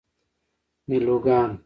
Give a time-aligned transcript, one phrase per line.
[0.87, 1.59] میلوگان